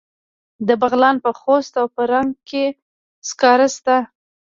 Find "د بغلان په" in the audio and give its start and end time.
0.67-1.31